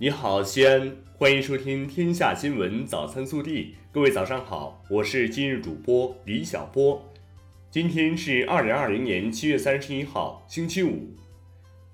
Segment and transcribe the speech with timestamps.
[0.00, 3.64] 你好，西安，欢迎收听《天下新闻早餐速递》。
[3.90, 7.12] 各位早上好，我是今日主播李小波。
[7.68, 11.16] 今天是二零二零年七月三十一号，星期五。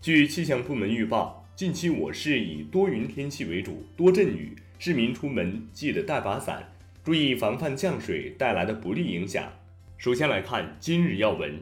[0.02, 9.50] 据气象部门预报，近期我市以多云天气为主，多阵雨，市民出门记得带把伞，注意防范降水带来的不利影响。
[9.96, 11.58] 首先来看今日要闻。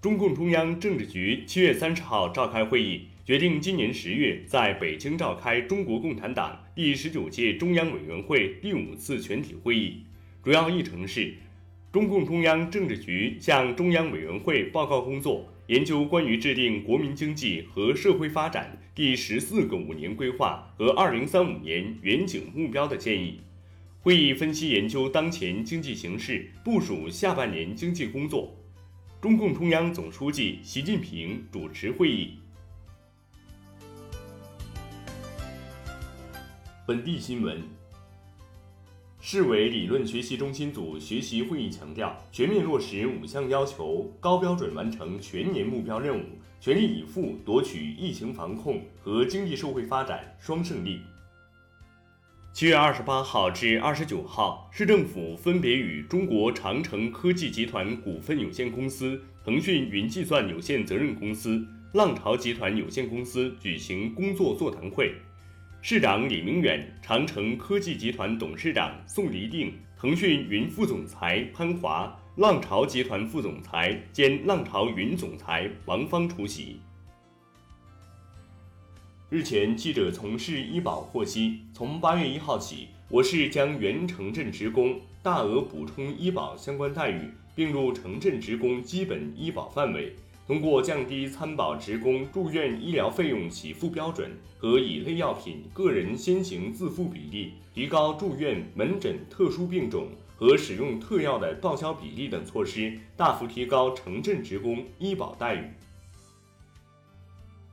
[0.00, 3.08] 中共中央政治局七月三十号召开会议。
[3.24, 10.02] 决定今年十月在北京召开中国共产党第十九届中央委员会第五次全体会议，
[10.42, 11.32] 主要议程是：
[11.92, 23.38] 中共中央政治局向中央委员会报告工作，研究关于制定国民经济和社会发展第十四个五年规划和二零三五年远景目标的建议。
[24.00, 28.52] 会议分析研究当前经济形势，部署下半年经济工作。
[29.20, 32.32] 中共中央总书记习近平主持会议。
[36.92, 37.58] 本地新闻：
[39.18, 46.24] 市委理论学习中心组学习会议强调，全面落实五项要求，高标准完成全年目标任务，
[46.60, 51.00] 全力以赴夺取疫情防控和经济社会发展双胜利。
[52.52, 65.14] 七月二十八号至二十九号，市政府分别与中国长城科技集团股份有限公司、腾讯云计算有限责任公司、浪潮集团有限公司举行工作座谈会。
[65.84, 76.76] 市长李明远、长城科技集团董事长宋黎定、腾讯云副总裁潘华、浪潮集团副总裁兼浪潮云总裁王芳出席。
[79.28, 90.14] 日前，记者从市医保获悉，从八月一号起，我市将原城镇职工大额补充医保相关待遇并入城镇职工基本医保范围。
[90.52, 105.64] 通过降低参保职工住院医疗费用起付标准和乙类药品个人先行自付比例，提高住院门诊特殊病种和使用特药的报销比例等措施，大幅提高城镇职工医保待遇。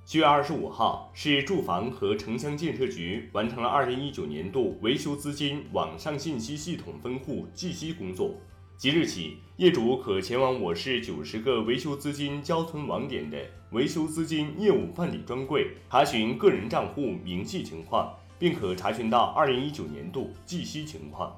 [0.05, 8.35] 七月二十五号，市住房和城乡建设局完成了二零一九年度维修资金网上信息系统分户计息工作。
[8.79, 13.37] 即日起，业主可前往我市九十个维修资金交存网点的
[13.71, 21.35] 维修资金业务办理专柜查询个人账户明细情况，并可查询到二零一九年度计息情况。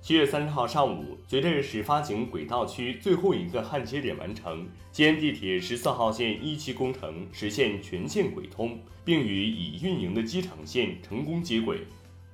[0.00, 11.80] 七月三十号上午，随着始发井轨道区最后一个焊接点完成，西安地铁十四号线一期工程实现全线轨通，并与已运营的机场线成功接轨。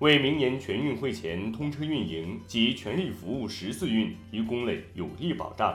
[0.01, 5.75] 为明年全运会前通车运营及全力服务十四运提供了有力保障。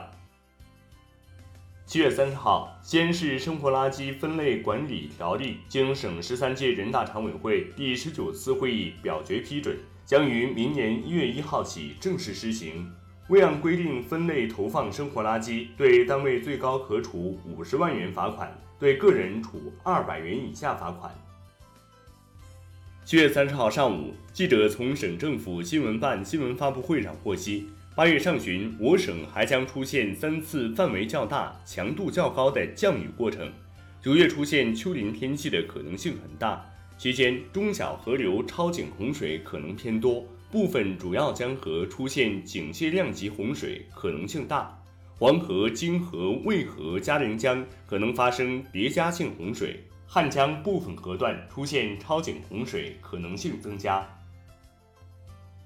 [1.86, 9.76] 七月三十号，西安市生活垃圾分类管理条例经省十三届人大常委会第十九次会议表决批准，
[10.06, 12.88] 将于明年一月一号起正式施行。
[13.28, 21.12] 未按规定分类投放生活垃圾，对单位最高可处五十万元罚款，对个人处二百元以下罚款。
[23.10, 27.66] 七月三十号上午，记者从省政府新闻办新闻发布会上获悉，
[27.96, 33.50] 八月上旬，我省还将出现三次范围较大、强度较高的降雨过程。
[34.00, 36.64] 九月出现丘陵天气的可能性很大，
[36.96, 44.72] 期间中小河流超警洪水可能偏多，部分主要江河出现警戒量级洪水可能性大，
[45.18, 49.82] 黄河、泾河、渭河、嘉陵江可能发生叠加性洪水。
[50.12, 54.04] 汉江部分河段出现超警洪水可能性增加。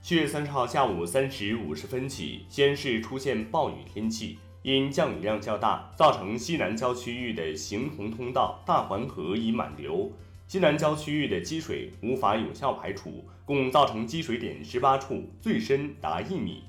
[0.02, 10.12] 七月三十号下午三时五十分起，西安市出现暴雨天气，因降雨量较大，造成西南郊区域的行洪通道大环河已满流，
[10.46, 16.64] 西南郊区域的积水无法有效排除，共造成积水点十八处，最深达一米。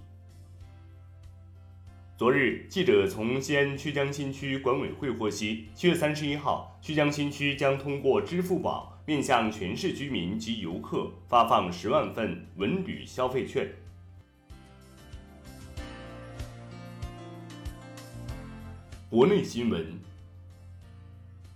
[2.18, 13.70] 昨日，记者从西安曲江新区管委会获悉，七月三十一号，曲江新区将通过支付宝面向全市居民及游客发放十万份文旅消费券。
[19.10, 19.86] 国内新闻：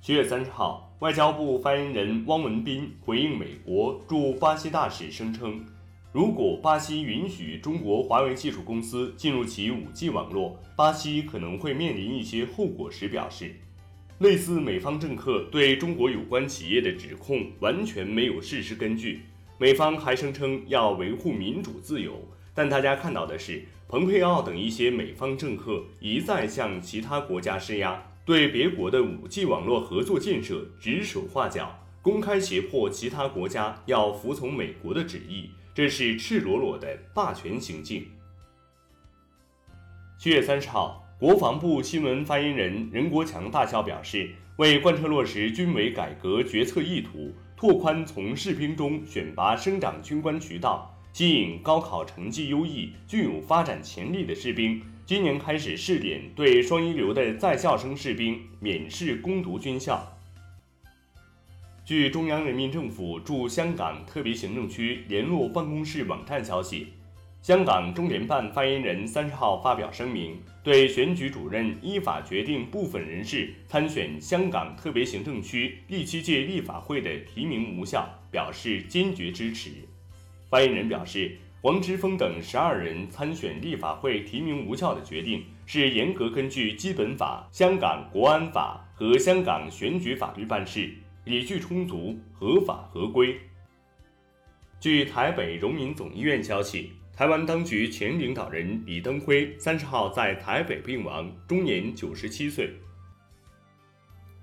[0.02, 5.66] 七月三十号，外交部发言人汪文斌回应美国驻巴西大使声称。
[6.12, 13.54] 如果巴西允许中国华为技术公司进入其 5G 网络，巴西可能会面临一些后果时表示，
[14.18, 19.22] 类似美方政客对中国有关企业的指控完全没有事实根据。
[19.60, 22.20] 美方还声称要维护民主自由，
[22.56, 31.86] 但大家看到的是，蓬佩奥等一些美方政客一再向其他国家施压，对别国的 5G 网络合作建设指手画脚。
[32.02, 38.06] 公开胁迫其他国家要服从美国的旨意，这是赤裸裸的霸权行径。
[40.18, 54.82] 七月三十号，国防部新闻发言人任国强大校表示，为贯彻落实军委改革决策意图，拓宽从士兵中选拔生长军官渠道，吸引高考成绩优异、具有发展潜力的士兵。
[55.06, 60.19] 今年开始试点对双一流的在校生士兵免试攻读军校。
[61.90, 66.90] 据中央人民政府驻香港特别行政区联络办公室网站消息，
[67.42, 79.72] 香港中联办发言人三十号发表声明，对选举主任依法决定部分人士参选香港特别行政区第七届立法会的提名无效表示坚决支持。
[80.48, 81.36] 发言人表示。
[81.62, 90.90] 王之峰等十二人参选立法会提名无效的决定，是严格根据基本法、香港国安法和香港选举法律办事，
[91.26, 93.38] 理据充足，合法合规。
[94.80, 102.74] 据台北荣民总医院消息，台湾当局前领导人李登辉三十号在台北病亡，终年九十七岁。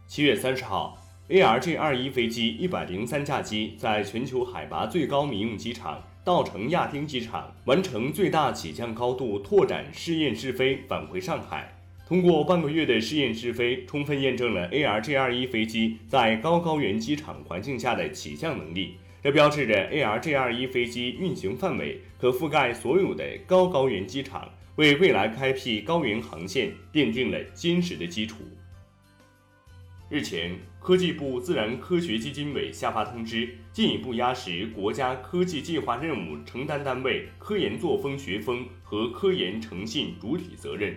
[0.07, 0.97] 七月三十号
[1.29, 6.03] ，ARJ 二一飞机一百零三架机在全球海拔最高民用机场。
[6.23, 11.76] 稻城亚丁机场完成最大起降高度拓展试验试飞，返回上海。
[12.07, 18.95] 通过半个月的试验试飞，充分验证了 ARJ21 飞机在高高原机场环境下的起降能力。
[19.25, 28.37] 这标志着 ARJ21 飞机运行范围可覆盖所有的高高原机场，为未来开辟高原航线奠定了坚实的基础。
[30.09, 40.95] 日前，科技部自然科学基金委下发通知，进一步压实国家科技计划任务承担单位科研作风学风和科研诚信主体责任。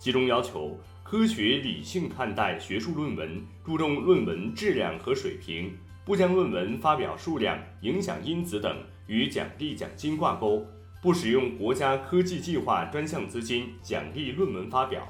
[0.00, 5.76] 其中要求科学理性看待学术论文，注重论文质量和水平，
[6.06, 8.74] 不将论文发表数量、影响因子等
[9.06, 10.66] 与奖励奖金挂钩，
[11.02, 15.06] 不使用国家科技计划专项资金奖励论文发表。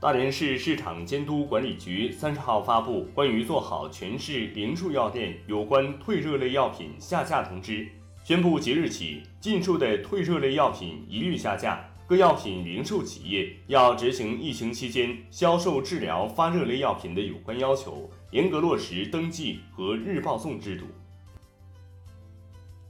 [0.00, 7.88] 大连市市场监督管理局三十号发布关于做好全市零售药店有关退热类药品下架通知，
[8.22, 11.84] 宣布即日起禁售的退热类药品一律下架。
[12.06, 20.84] 各药品零售企业要执行疫情期间销售治疗发热类药品的有关要求，严格落实登记和日报送制度。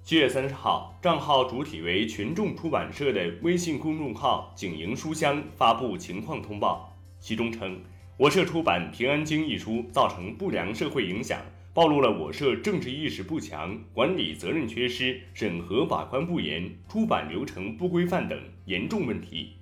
[0.03, 6.93] 七月三十号，账号主体为群众出版社的微信公众号“景营书香”发布情况通报。
[7.21, 7.81] 其中称，
[8.17, 11.41] 我社出版《平安经》一书造成不良社会影响，
[11.75, 19.55] 暴露了我社政治意识不强、管理责任缺失、审核把关不严、出版流程不规范等严重问题。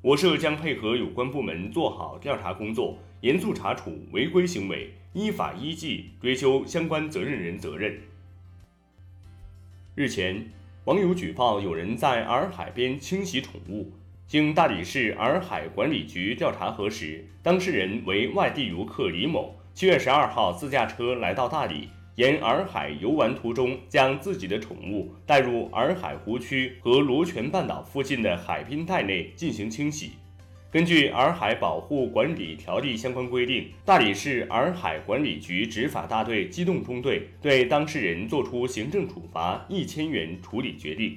[0.00, 7.98] 我社将配合有关部门做好调查工作，严肃查处违规行为，依法依纪追究相关责任人责任。
[9.96, 10.52] 日前，
[10.84, 13.92] 网友举报有人在洱海边清洗宠物。
[14.28, 19.56] 经大理市洱海管理局调查核实，当事人为外地游客李某。
[19.72, 30.12] 七月十二号，自驾车来到大理，沿洱海游玩途中，将自己的宠物带入洱海湖区和罗泉半岛附近的海滨带内进行清洗。
[30.70, 41.16] 根据《洱海保护管理条例》相关规定，大理市洱海管理局执法大队机动中队对当事人作出行政处罚一千元处理决定。